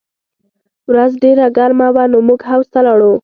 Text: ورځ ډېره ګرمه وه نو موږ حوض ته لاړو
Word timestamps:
ورځ 0.89 1.11
ډېره 1.23 1.45
ګرمه 1.57 1.87
وه 1.95 2.03
نو 2.11 2.17
موږ 2.27 2.39
حوض 2.49 2.67
ته 2.73 2.79
لاړو 2.85 3.11